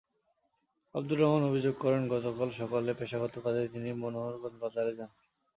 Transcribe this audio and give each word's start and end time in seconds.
আবদুর 0.95 1.19
রহমান 1.19 1.43
অভিযোগ 1.43 1.75
করেন, 1.79 2.01
গতকাল 2.13 2.49
সকালে 2.59 2.91
পেশাগত 2.93 3.35
কাজে 3.37 3.61
তিনি 3.73 3.89
মনোহরগঞ্জ 4.01 4.55
বাজারে 4.63 4.91
যান। 4.97 5.09